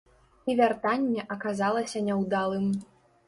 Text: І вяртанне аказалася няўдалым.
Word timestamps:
І 0.51 0.55
вяртанне 0.59 1.25
аказалася 1.35 2.03
няўдалым. 2.09 2.65